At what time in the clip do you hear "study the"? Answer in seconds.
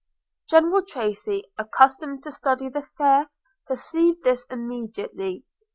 2.31-2.81